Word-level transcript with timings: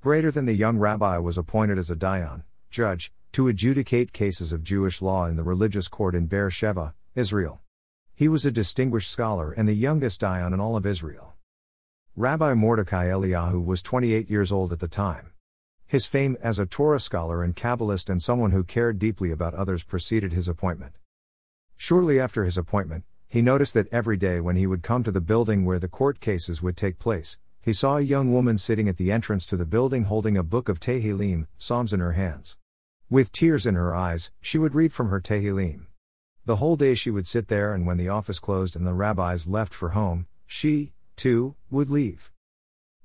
greater 0.00 0.30
than 0.30 0.46
the 0.46 0.54
young 0.54 0.78
rabbi 0.78 1.18
was 1.18 1.36
appointed 1.36 1.76
as 1.76 1.90
a 1.90 1.96
dayan, 1.96 2.44
judge, 2.70 3.12
to 3.32 3.48
adjudicate 3.48 4.12
cases 4.12 4.52
of 4.52 4.62
Jewish 4.62 5.02
law 5.02 5.26
in 5.26 5.34
the 5.34 5.42
religious 5.42 5.88
court 5.88 6.14
in 6.14 6.26
Beer 6.26 6.50
Sheva, 6.50 6.94
Israel. 7.16 7.60
He 8.14 8.28
was 8.28 8.46
a 8.46 8.52
distinguished 8.52 9.10
scholar 9.10 9.50
and 9.50 9.68
the 9.68 9.74
youngest 9.74 10.20
dayan 10.20 10.54
in 10.54 10.60
all 10.60 10.76
of 10.76 10.86
Israel. 10.86 11.34
Rabbi 12.14 12.54
Mordecai 12.54 13.06
Eliyahu 13.06 13.64
was 13.64 13.82
28 13.82 14.30
years 14.30 14.52
old 14.52 14.72
at 14.72 14.78
the 14.78 14.86
time. 14.88 15.32
His 15.86 16.06
fame 16.06 16.36
as 16.40 16.60
a 16.60 16.66
Torah 16.66 17.00
scholar 17.00 17.42
and 17.42 17.56
Kabbalist 17.56 18.08
and 18.08 18.22
someone 18.22 18.52
who 18.52 18.62
cared 18.62 19.00
deeply 19.00 19.32
about 19.32 19.54
others 19.54 19.82
preceded 19.82 20.32
his 20.32 20.46
appointment. 20.46 20.94
Shortly 21.76 22.20
after 22.20 22.44
his 22.44 22.58
appointment, 22.58 23.04
he 23.26 23.42
noticed 23.42 23.74
that 23.74 23.92
every 23.92 24.16
day 24.16 24.40
when 24.40 24.56
he 24.56 24.66
would 24.66 24.82
come 24.82 25.02
to 25.02 25.10
the 25.10 25.20
building 25.20 25.64
where 25.64 25.78
the 25.78 25.88
court 25.88 26.20
cases 26.20 26.62
would 26.62 26.76
take 26.76 26.98
place, 26.98 27.36
he 27.60 27.72
saw 27.72 27.96
a 27.96 28.02
young 28.02 28.32
woman 28.32 28.58
sitting 28.58 28.88
at 28.88 28.96
the 28.96 29.12
entrance 29.12 29.44
to 29.46 29.56
the 29.56 29.66
building 29.66 30.04
holding 30.04 30.36
a 30.36 30.42
book 30.42 30.68
of 30.68 30.80
Tehillim, 30.80 31.46
Psalms 31.58 31.92
in 31.92 32.00
her 32.00 32.12
hands. 32.12 32.56
With 33.10 33.32
tears 33.32 33.66
in 33.66 33.74
her 33.74 33.94
eyes, 33.94 34.30
she 34.40 34.58
would 34.58 34.74
read 34.74 34.92
from 34.92 35.08
her 35.08 35.20
Tehillim. 35.20 35.86
The 36.44 36.56
whole 36.56 36.76
day 36.76 36.94
she 36.94 37.10
would 37.10 37.26
sit 37.26 37.48
there, 37.48 37.74
and 37.74 37.86
when 37.86 37.96
the 37.96 38.08
office 38.08 38.38
closed 38.38 38.74
and 38.74 38.86
the 38.86 38.94
rabbis 38.94 39.46
left 39.46 39.74
for 39.74 39.90
home, 39.90 40.26
she, 40.46 40.92
too, 41.16 41.56
would 41.70 41.90
leave. 41.90 42.32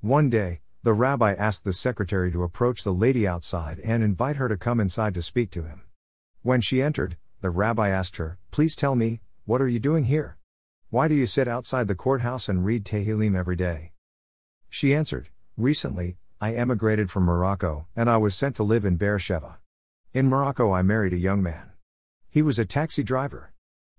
One 0.00 0.28
day, 0.28 0.60
the 0.82 0.92
rabbi 0.94 1.34
asked 1.34 1.64
the 1.64 1.72
secretary 1.72 2.32
to 2.32 2.42
approach 2.42 2.84
the 2.84 2.92
lady 2.92 3.26
outside 3.26 3.80
and 3.80 4.02
invite 4.02 4.36
her 4.36 4.48
to 4.48 4.56
come 4.56 4.80
inside 4.80 5.14
to 5.14 5.22
speak 5.22 5.50
to 5.52 5.62
him. 5.62 5.82
When 6.42 6.60
she 6.60 6.80
entered, 6.80 7.16
the 7.40 7.50
rabbi 7.50 7.88
asked 7.90 8.16
her, 8.16 8.38
Please 8.50 8.74
tell 8.74 8.94
me, 8.94 9.20
what 9.44 9.60
are 9.60 9.68
you 9.68 9.78
doing 9.78 10.04
here? 10.04 10.38
Why 10.88 11.06
do 11.06 11.14
you 11.14 11.26
sit 11.26 11.48
outside 11.48 11.86
the 11.86 11.94
courthouse 11.94 12.48
and 12.48 12.64
read 12.64 12.84
Tehillim 12.84 13.36
every 13.36 13.56
day? 13.56 13.89
She 14.70 14.94
answered, 14.94 15.28
Recently, 15.56 16.16
I 16.40 16.54
emigrated 16.54 17.10
from 17.10 17.24
Morocco, 17.24 17.88
and 17.96 18.08
I 18.08 18.16
was 18.16 18.36
sent 18.36 18.54
to 18.56 18.62
live 18.62 18.84
in 18.84 18.96
Beersheba. 18.96 19.58
In 20.14 20.28
Morocco, 20.28 20.72
I 20.72 20.82
married 20.82 21.12
a 21.12 21.18
young 21.18 21.42
man. 21.42 21.72
He 22.30 22.40
was 22.40 22.58
a 22.58 22.64
taxi 22.64 23.02
driver. 23.02 23.52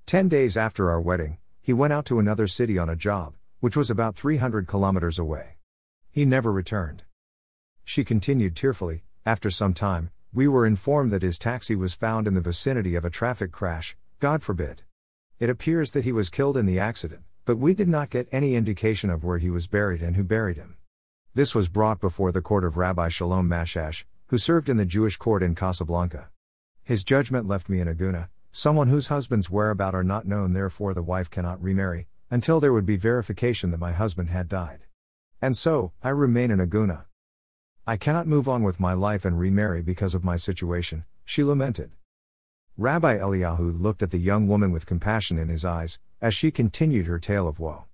Ten 0.06 0.30
days 0.30 0.56
after 0.56 0.90
our 0.90 1.02
wedding, 1.02 1.38
he 1.62 1.74
went 1.74 1.94
out 1.94 2.06
to 2.06 2.20
another 2.20 2.48
city 2.48 2.78
on 2.78 2.90
a 2.90 2.96
job, 2.96 3.34
which 3.60 3.76
was 3.76 3.92
about 3.92 4.16
300 4.16 4.66
kilometers 4.66 5.20
away. 5.20 5.58
He 6.10 6.24
never 6.26 6.52
returned. 6.52 7.04
She 7.84 8.06
continued 8.06 8.56
tearfully, 8.56 9.04
After 9.26 9.52
some 9.52 9.74
time, 9.74 10.10
we 10.34 10.48
were 10.48 10.66
informed 10.66 11.12
that 11.12 11.22
his 11.22 11.38
taxi 11.38 11.76
was 11.76 11.94
found 11.94 12.28
in 12.28 12.34
the 12.34 12.42
vicinity 12.42 12.96
of 12.96 13.04
a 13.04 13.10
traffic 13.10 13.52
crash, 13.52 13.98
God 14.20 14.42
forbid. 14.42 14.84
It 15.38 15.50
appears 15.50 15.92
that 15.92 16.06
he 16.06 16.14
was 16.14 16.30
killed 16.30 16.56
in 16.56 16.66
the 16.66 16.80
accident, 16.80 17.24
but 17.46 17.58
we 17.58 17.74
did 17.74 17.88
not 17.88 18.10
get 18.10 18.28
any 18.32 18.56
indication 18.56 19.10
of 19.10 19.24
where 19.24 19.40
he 19.40 19.50
was 19.50 19.68
buried 19.68 20.02
and 20.02 20.16
who 20.16 20.24
buried 20.24 20.58
him. 20.58 20.78
This 21.34 21.56
was 21.56 21.70
brought 21.70 22.00
before 22.00 22.32
the 22.32 22.42
court 22.42 22.64
of 22.64 22.78
Rabbi 22.78 23.10
Shalom 23.10 23.50
Mashash, 23.50 24.04
who 24.28 24.38
served 24.38 24.70
in 24.70 24.78
the 24.78 24.86
Jewish 24.86 25.18
court 25.18 25.42
in 25.42 25.56
Casablanca. 25.56 26.30
His 26.84 27.04
judgment 27.04 27.48
left 27.48 27.70
me 27.70 27.80
in 27.80 27.88
Aguna, 27.88 28.30
someone 28.52 28.90
whose 28.90 29.08
husband's 29.08 29.50
whereabouts 29.50 29.96
are 29.96 30.04
not 30.04 30.28
known, 30.28 30.54
therefore 30.54 30.94
the 30.94 31.02
wife 31.02 31.30
cannot 31.30 31.62
remarry, 31.62 32.08
until 32.30 32.60
there 32.60 32.74
would 32.74 32.86
be 32.86 32.98
verification 32.98 33.72
that 33.72 33.80
my 33.80 33.92
husband 33.92 34.30
had 34.30 34.48
died. 34.48 34.86
And 35.42 35.58
so, 35.58 35.94
I 36.04 36.10
remain 36.10 36.52
in 36.52 36.60
Aguna. 36.60 37.06
I 37.88 37.98
cannot 37.98 38.28
move 38.28 38.48
on 38.48 38.62
with 38.62 38.80
my 38.80 38.94
life 38.94 39.26
and 39.26 39.40
remarry 39.40 39.82
because 39.82 40.14
of 40.14 40.24
my 40.24 40.36
situation, 40.36 41.06
she 41.26 41.44
lamented. 41.44 41.92
Rabbi 42.82 43.20
Eliyahu 43.20 43.80
looked 43.80 44.02
at 44.02 44.10
the 44.10 44.18
young 44.18 44.48
woman 44.48 44.72
with 44.72 44.88
compassion 44.88 45.38
in 45.38 45.50
his 45.50 45.64
eyes, 45.64 46.00
as 46.20 46.34
she 46.34 46.50
continued 46.50 47.06
her 47.06 47.20
tale 47.20 47.48
of 47.48 47.60
woe. 47.60 47.86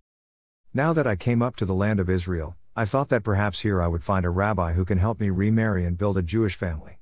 Now 0.74 0.94
that 0.94 1.06
I 1.06 1.18
came 1.18 1.42
up 1.42 1.58
to 1.58 1.66
the 1.66 1.74
land 1.74 2.00
of 2.00 2.10
Israel, 2.10 2.56
I 2.74 2.86
thought 2.86 3.10
that 3.10 3.26
perhaps 3.26 3.60
here 3.60 3.82
I 3.82 3.90
would 3.90 4.02
find 4.02 4.26
a 4.26 4.30
rabbi 4.30 4.72
who 4.72 4.86
can 4.86 4.98
help 4.98 5.20
me 5.20 5.30
remarry 5.30 5.84
and 5.84 5.98
build 5.98 6.18
a 6.18 6.22
Jewish 6.22 6.56
family. 6.56 7.00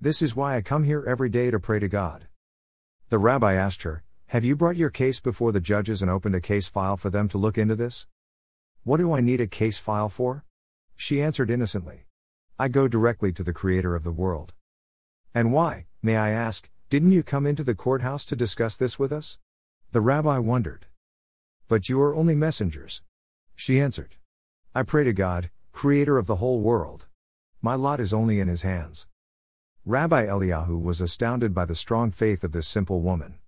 This 0.00 0.22
is 0.22 0.36
why 0.36 0.54
I 0.54 0.62
come 0.62 0.84
here 0.84 1.04
every 1.08 1.28
day 1.28 1.50
to 1.50 1.58
pray 1.58 1.80
to 1.80 1.88
God. 1.88 2.28
The 3.08 3.18
rabbi 3.18 3.54
asked 3.54 3.82
her, 3.82 4.04
have 4.26 4.44
you 4.44 4.54
brought 4.54 4.76
your 4.76 4.90
case 4.90 5.18
before 5.18 5.50
the 5.50 5.60
judges 5.60 6.02
and 6.02 6.10
opened 6.12 6.36
a 6.36 6.40
case 6.40 6.68
file 6.68 6.96
for 6.96 7.10
them 7.10 7.26
to 7.30 7.38
look 7.38 7.58
into 7.58 7.74
this? 7.74 8.06
What 8.84 8.98
do 8.98 9.12
I 9.12 9.20
need 9.20 9.40
a 9.40 9.48
case 9.48 9.80
file 9.80 10.08
for? 10.08 10.44
She 10.94 11.20
answered 11.20 11.50
innocently. 11.50 12.04
I 12.60 12.68
go 12.68 12.86
directly 12.86 13.32
to 13.32 13.42
the 13.42 13.52
Creator 13.52 13.96
of 13.96 14.04
the 14.04 14.12
world. 14.12 14.52
And 15.34 15.52
why, 15.52 15.86
may 16.00 16.16
I 16.16 16.30
ask, 16.30 16.70
didn't 16.94 17.10
you 17.10 17.24
come 17.24 17.44
into 17.44 17.64
the 17.64 17.74
courthouse 17.74 18.24
to 18.24 18.36
discuss 18.36 18.76
this 18.76 19.00
with 19.00 19.10
us? 19.10 19.36
The 19.90 20.00
rabbi 20.00 20.38
wondered. 20.38 20.86
But 21.66 21.88
you 21.88 22.00
are 22.00 22.14
only 22.14 22.36
messengers. 22.36 23.02
She 23.56 23.80
answered. 23.80 24.14
I 24.76 24.84
pray 24.84 25.02
to 25.02 25.12
God, 25.12 25.50
Creator 25.72 26.18
of 26.18 26.28
the 26.28 26.36
whole 26.36 26.60
world. 26.60 27.08
My 27.60 27.74
lot 27.74 27.98
is 27.98 28.14
only 28.14 28.38
in 28.38 28.46
His 28.46 28.62
hands. 28.62 29.08
Rabbi 29.84 30.26
Eliyahu 30.26 30.80
was 30.80 31.00
astounded 31.00 31.52
by 31.52 31.64
the 31.64 31.74
strong 31.74 32.12
faith 32.12 32.44
of 32.44 32.52
this 32.52 32.68
simple 32.68 33.00
woman. 33.00 33.40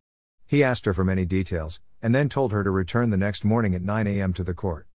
He 0.49 0.65
asked 0.65 0.85
her 0.85 0.93
for 0.93 1.05
many 1.05 1.25
details, 1.25 1.81
and 2.03 2.13
then 2.13 2.29
told 2.29 2.51
her 2.51 2.65
to 2.65 2.71
return 2.73 3.11
the 3.11 3.17
next 3.17 3.45
morning 3.45 3.77
at 3.77 3.83
9 3.83 4.09
a.m. 4.09 4.33
to 4.33 4.43
the 4.43 4.55
court. 4.55 4.89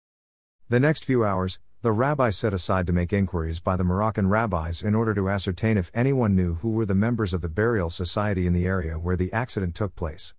The 0.69 0.79
next 0.79 1.05
few 1.05 1.23
hours, 1.23 1.59
the 1.81 1.93
rabbi 1.93 2.29
set 2.29 2.53
aside 2.53 2.85
to 2.85 2.91
make 2.91 3.13
inquiries 3.13 3.61
by 3.61 3.77
the 3.77 3.85
Moroccan 3.85 4.27
rabbis 4.27 4.83
in 4.83 4.93
order 4.93 5.13
to 5.13 5.29
ascertain 5.29 5.77
if 5.77 5.89
anyone 5.93 6.35
knew 6.35 6.55
who 6.55 6.71
were 6.71 6.85
the 6.85 6.93
members 6.93 7.33
of 7.33 7.39
the 7.39 7.47
burial 7.47 7.89
society 7.89 8.45
in 8.45 8.51
the 8.51 8.65
area 8.65 8.99
where 8.99 9.15
the 9.15 9.31
accident 9.31 9.75
took 9.75 9.95
place. 9.95 10.33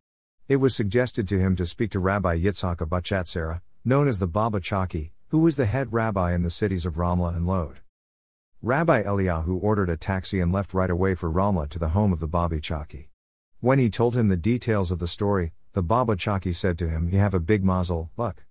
It 0.48 0.56
was 0.56 0.76
suggested 0.76 1.26
to 1.28 1.38
him 1.38 1.56
to 1.56 1.64
speak 1.64 1.92
to 1.92 1.98
Rabbi 1.98 2.38
Yitzhak 2.38 2.86
Abuchatzera, 2.86 3.62
known 3.86 4.06
as 4.06 4.18
the 4.18 4.26
Baba 4.26 4.60
Chaki, 4.60 5.12
who 5.28 5.38
was 5.38 5.56
the 5.56 5.64
head 5.64 5.94
rabbi 5.94 6.34
in 6.34 6.42
the 6.42 6.50
cities 6.50 6.84
of 6.84 6.96
Ramla 6.96 7.34
and 7.34 7.46
Lod. 7.46 7.80
Rabbi 8.60 9.02
Eliyahu 9.02 9.62
ordered 9.62 9.88
a 9.88 9.96
taxi 9.96 10.40
and 10.40 10.52
left 10.52 10.74
right 10.74 10.90
away 10.90 11.14
for 11.14 11.30
Ramla 11.30 11.70
to 11.70 11.78
the 11.78 11.90
home 11.90 12.12
of 12.12 12.20
the 12.20 12.28
Baba 12.28 12.60
Chaki. 12.60 13.08
When 13.60 13.78
he 13.78 13.88
told 13.88 14.14
him 14.14 14.28
the 14.28 14.36
details 14.36 14.90
of 14.90 14.98
the 14.98 15.08
story, 15.08 15.52
the 15.72 15.82
Baba 15.82 16.16
Chaki 16.16 16.54
said 16.54 16.76
to 16.80 16.90
him, 16.90 17.08
You 17.08 17.18
have 17.18 17.32
a 17.32 17.40
big 17.40 17.64
mazel, 17.64 18.10
luck. 18.18 18.44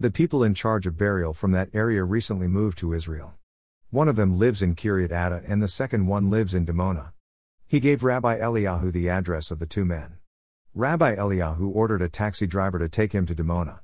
The 0.00 0.10
people 0.10 0.42
in 0.42 0.54
charge 0.54 0.86
of 0.86 0.96
burial 0.96 1.34
from 1.34 1.52
that 1.52 1.68
area 1.74 2.04
recently 2.04 2.48
moved 2.48 2.78
to 2.78 2.94
Israel. 2.94 3.34
One 3.90 4.08
of 4.08 4.16
them 4.16 4.38
lives 4.38 4.62
in 4.62 4.74
Kiryat 4.74 5.12
Atta 5.12 5.42
and 5.46 5.62
the 5.62 5.68
second 5.68 6.06
one 6.06 6.30
lives 6.30 6.54
in 6.54 6.64
Dimona. 6.64 7.12
He 7.66 7.80
gave 7.80 8.02
Rabbi 8.02 8.38
Eliyahu 8.38 8.92
the 8.92 9.10
address 9.10 9.50
of 9.50 9.58
the 9.58 9.66
two 9.66 9.84
men. 9.84 10.16
Rabbi 10.74 11.16
Eliyahu 11.16 11.70
ordered 11.74 12.00
a 12.00 12.08
taxi 12.08 12.46
driver 12.46 12.78
to 12.78 12.88
take 12.88 13.12
him 13.12 13.26
to 13.26 13.34
Dimona. 13.34 13.80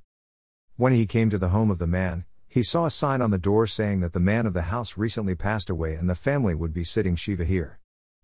When 0.77 0.95
he 0.95 1.05
came 1.05 1.29
to 1.29 1.37
the 1.37 1.51
home 1.51 1.71
of 1.71 1.79
the 1.79 1.87
man, 1.87 2.25
he 2.49 2.63
saw 2.63 2.87
a 2.87 2.91
sign 2.91 3.21
on 3.21 3.31
the 3.31 3.37
door 3.37 3.67
saying 3.67 4.01
that 4.01 4.15
the 4.15 4.19
man 4.19 4.47
of 4.47 4.55
the 4.55 4.73
house 4.73 4.97
recently 4.97 5.35
passed 5.35 5.69
away 5.69 5.97
and 5.97 6.09
the 6.09 6.15
family 6.15 6.55
would 6.55 6.73
be 6.73 6.83
sitting 6.83 7.15
Shiva 7.15 7.45
here. 7.45 7.79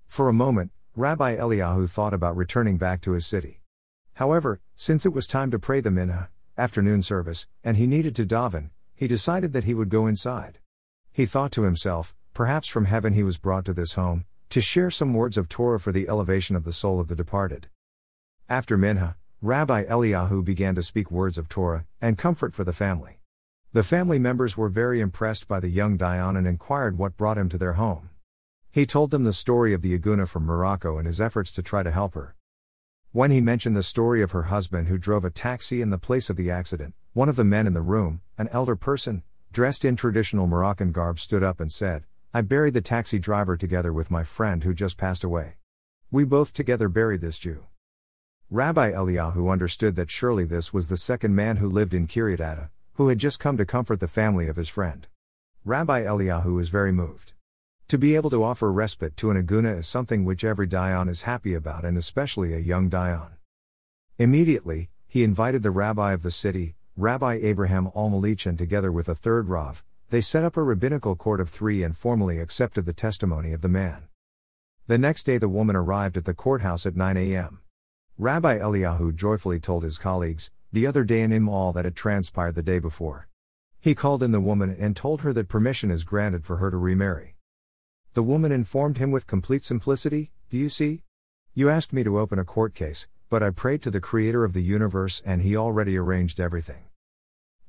For 0.07 0.31
a 0.31 0.33
moment, 0.33 0.71
Rabbi 0.97 1.37
Eliyahu 1.37 1.91
thought 1.91 2.15
about 2.15 2.39
returning 2.39 2.79
back 2.79 3.03
to 3.03 3.13
his 3.13 3.27
city. 3.27 3.61
However, 4.15 4.63
since 4.77 5.05
it 5.05 5.13
was 5.13 5.27
time 5.27 5.51
to 5.51 5.59
pray 5.59 5.81
the 5.81 5.91
Minha, 5.91 6.31
afternoon 6.59 7.03
service, 7.03 7.49
and 7.65 7.77
he 7.77 7.87
needed 7.87 8.15
to 8.17 8.27
daven, 8.27 8.71
he 8.95 9.09
decided 9.09 9.53
that 9.53 9.65
he 9.65 9.75
would 9.75 9.89
go 9.89 10.07
inside. 10.07 10.59
He 11.13 11.27
thought 11.27 11.53
to 11.53 11.63
himself, 11.63 12.15
perhaps 12.35 12.69
from 12.69 12.85
heaven 12.85 13.15
he 13.15 13.23
was 13.23 13.39
brought 13.39 13.65
to 13.65 13.73
this 13.73 13.95
home, 13.95 14.25
to 14.51 14.61
share 14.61 14.91
some 14.91 15.15
words 15.15 15.39
of 15.39 15.49
Torah 15.49 15.81
for 15.81 15.93
the 15.93 16.09
elevation 16.09 16.57
of 16.57 16.65
the 16.65 16.73
soul 16.73 17.01
of 17.01 17.09
the 17.09 17.15
departed. 17.17 17.69
After 18.49 18.77
Minha, 18.77 19.17
Rabbi 19.41 19.85
Eliyahu 19.85 20.45
began 20.45 20.75
to 20.75 20.83
speak 20.83 21.11
words 21.11 21.39
of 21.39 21.49
Torah 21.49 21.87
and 22.01 22.19
comfort 22.19 22.55
for 22.55 22.65
the 22.65 22.73
family. 22.73 23.19
The 23.73 23.83
family 23.83 24.19
members 24.19 24.57
were 24.57 24.69
very 24.69 25.01
impressed 25.01 25.49
by 25.49 25.59
the 25.59 25.71
young 25.71 25.97
Dayan 25.97 26.37
and 26.37 26.47
inquired 26.47 26.99
what 26.99 27.17
brought 27.17 27.39
him 27.39 27.49
to 27.49 27.59
their 27.59 27.73
home. 27.73 28.11
He 28.71 28.85
told 28.85 29.11
them 29.11 29.25
the 29.25 29.33
story 29.33 29.73
of 29.73 29.83
the 29.83 29.99
Aguna 29.99 30.29
from 30.29 30.45
Morocco 30.45 30.99
and 30.99 31.07
his 31.07 31.21
efforts 31.21 31.51
to 31.53 31.63
try 31.63 31.83
to 31.83 31.91
help 31.91 32.15
her. 32.15 32.35
When 33.15 33.31
he 33.31 33.43
mentioned 33.43 33.77
the 33.77 33.83
story 33.83 34.23
of 34.23 34.31
her 34.31 34.45
husband 34.45 34.89
who 34.89 34.97
drove 34.97 35.23
a 35.23 35.29
taxi 35.29 35.83
in 35.83 35.91
the 35.91 35.99
place 35.99 36.31
of 36.31 36.37
the 36.37 36.51
accident, 36.51 36.95
one 37.13 37.29
of 37.29 37.37
the 37.37 37.45
men 37.45 37.67
in 37.67 37.75
the 37.75 37.83
room, 37.83 38.23
an 38.39 38.49
elder 38.49 38.75
person, 38.75 39.23
dressed 39.53 39.85
in 39.85 39.97
traditional 39.97 40.47
Moroccan 40.47 40.93
garb, 40.93 41.21
stood 41.21 41.43
up 41.43 41.61
and 41.61 41.71
said, 41.71 42.07
I 42.33 42.41
buried 42.41 42.73
the 42.73 42.81
taxi 42.81 43.19
driver 43.19 43.59
together 43.59 43.93
with 43.93 44.11
my 44.11 44.25
friend 44.25 44.65
who 44.65 44.73
just 44.73 44.97
passed 44.97 45.25
away. 45.25 45.57
We 46.11 46.25
both 46.25 46.55
together 46.55 46.89
buried 46.89 47.21
this 47.21 47.37
Jew. 47.37 47.67
Rabbi 48.49 48.93
Eliyahu 48.93 49.53
understood 49.53 49.95
that 49.97 50.11
surely 50.11 50.47
this 50.47 50.73
was 50.73 50.89
the 50.89 50.97
second 50.97 51.35
man 51.35 51.59
who 51.59 51.69
lived 51.69 51.93
in 51.93 52.07
Kiryat 52.07 52.41
Atta, 52.41 52.71
who 52.95 53.09
had 53.09 53.19
just 53.19 53.39
come 53.39 53.59
to 53.59 53.67
comfort 53.67 54.01
the 54.01 54.09
family 54.09 54.49
of 54.49 54.57
his 54.57 54.71
friend. 54.71 55.07
Rabbi 55.67 56.05
Eliyahu 56.05 56.59
is 56.59 56.71
very 56.71 56.93
moved. 56.93 57.32
To 57.93 57.99
be 57.99 58.17
able 58.17 58.31
to 58.31 58.43
offer 58.43 58.73
respite 58.73 59.19
to 59.19 59.31
an 59.31 59.37
aguna 59.37 59.81
is 59.81 59.87
something 59.87 60.25
which 60.25 60.45
every 60.45 60.67
Dayan 60.67 61.11
is 61.11 61.29
happy 61.29 61.53
about 61.53 61.85
and 61.85 61.99
especially 61.99 62.55
a 62.55 62.59
young 62.59 62.89
Dayan. 62.89 63.33
Immediately, 64.19 64.89
he 65.07 65.23
invited 65.23 65.63
the 65.63 65.71
rabbi 65.71 66.15
of 66.15 66.23
the 66.23 66.31
city, 66.31 66.75
Rabbi 66.97 67.41
Abraham 67.43 67.91
Almalich 67.95 68.47
and 68.47 68.57
together 68.57 68.91
with 68.91 69.11
a 69.11 69.15
third 69.15 69.51
Rav, 69.51 69.85
they 70.09 70.23
set 70.23 70.43
up 70.43 70.57
a 70.57 70.63
rabbinical 70.63 71.15
court 71.17 71.39
of 71.39 71.51
three 71.51 71.83
and 71.83 71.95
formally 71.95 72.39
accepted 72.39 72.87
the 72.87 72.95
testimony 72.95 73.53
of 73.53 73.61
the 73.61 73.69
man. 73.69 74.05
The 74.87 74.97
next 74.97 75.25
day 75.25 75.37
the 75.37 75.51
woman 75.51 75.77
arrived 75.77 76.17
at 76.17 76.25
the 76.25 76.33
courthouse 76.33 76.87
at 76.87 76.97
9 76.97 77.19
a.m. 77.19 77.61
Rabbi 78.17 78.59
Eliyahu 78.59 79.15
joyfully 79.15 79.61
told 79.61 79.83
his 79.83 79.99
colleagues, 79.99 80.51
the 80.73 80.87
other 80.87 81.05
day 81.05 81.21
in 81.21 81.47
all 81.47 81.75
that 81.75 81.85
had 81.85 81.95
transpired 81.95 82.55
the 82.55 82.63
day 82.63 82.79
before. 82.79 83.29
He 83.81 83.95
called 83.95 84.23
in 84.23 84.33
the 84.33 84.41
woman 84.41 84.75
and 84.81 84.97
told 84.97 85.21
her 85.21 85.35
that 85.35 85.51
permission 85.51 85.91
is 85.91 86.05
granted 86.05 86.47
for 86.47 86.57
her 86.57 86.71
to 86.71 86.79
remarry. 86.79 87.32
The 88.15 88.23
woman 88.23 88.53
informed 88.53 88.99
him 88.99 89.11
with 89.11 89.27
complete 89.27 89.65
simplicity 89.65 90.33
Do 90.51 90.59
you 90.59 90.69
see? 90.69 91.03
You 91.55 91.71
asked 91.71 91.95
me 91.95 92.05
to 92.05 92.19
open 92.19 92.39
a 92.39 92.45
court 92.45 92.75
case, 92.75 93.07
but 93.31 93.43
I 93.43 93.49
prayed 93.49 93.81
to 93.83 93.91
the 93.91 94.01
Creator 94.01 94.45
of 94.45 94.53
the 94.53 94.63
universe 94.63 95.23
and 95.25 95.41
He 95.41 95.57
already 95.57 95.97
arranged 95.97 96.39
everything. 96.39 96.85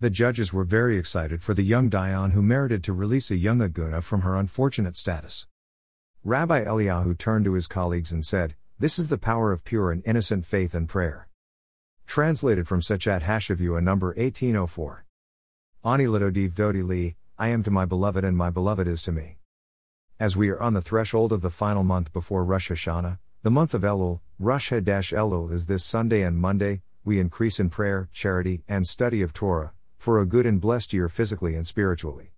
The 0.01 0.09
judges 0.09 0.51
were 0.51 0.65
very 0.65 0.97
excited 0.97 1.41
for 1.41 1.53
the 1.53 1.63
young 1.63 1.89
Dayan 1.89 2.33
who 2.33 2.41
merited 2.41 2.83
to 2.83 2.91
release 2.91 3.31
a 3.31 3.37
young 3.37 3.59
Aguna 3.59 4.03
from 4.03 4.21
her 4.21 4.35
unfortunate 4.35 4.97
status. 4.97 5.47
Rabbi 6.25 6.65
Eliyahu 6.65 7.17
turned 7.17 7.45
to 7.45 7.53
his 7.53 7.67
colleagues 7.67 8.11
and 8.11 8.25
said, 8.25 8.55
This 8.77 8.99
is 8.99 9.07
the 9.07 9.17
power 9.17 9.53
of 9.53 9.63
pure 9.63 9.93
and 9.93 10.03
innocent 10.05 10.45
faith 10.45 10.75
and 10.75 10.89
prayer. 10.89 11.29
Translated 12.05 12.67
from 12.67 12.81
Sichat 12.81 13.21
Hashavua 13.21 13.81
number 13.81 14.07
1804. 14.07 15.05
Ani 15.85 16.03
Ledodi 16.03 16.51
Vedodi 16.51 16.85
Li, 16.85 17.15
I 17.39 17.47
am 17.47 17.63
to 17.63 17.71
my 17.71 17.85
beloved 17.85 18.25
and 18.25 18.35
my 18.35 18.49
beloved 18.49 18.89
is 18.89 19.03
to 19.03 19.13
me. 19.13 19.37
As 20.23 20.37
we 20.37 20.47
are 20.47 20.61
on 20.61 20.73
the 20.73 20.81
threshold 20.81 21.33
of 21.33 21.41
the 21.41 21.49
final 21.49 21.83
month 21.83 22.13
before 22.13 22.45
Rosh 22.45 22.71
Hashanah, 22.71 23.19
the 23.41 23.51
month 23.51 23.73
of 23.73 23.81
Elul, 23.81 24.21
Rosh 24.39 24.71
Elul 24.71 25.51
is 25.51 25.65
this 25.65 25.83
Sunday 25.83 26.21
and 26.21 26.37
Monday, 26.37 26.81
we 27.03 27.19
increase 27.19 27.59
in 27.59 27.69
prayer, 27.69 28.07
charity, 28.13 28.63
and 28.65 28.87
study 28.87 29.21
of 29.21 29.33
Torah, 29.33 29.73
for 29.97 30.21
a 30.21 30.25
good 30.25 30.45
and 30.45 30.61
blessed 30.61 30.93
year 30.93 31.09
physically 31.09 31.55
and 31.55 31.67
spiritually. 31.67 32.31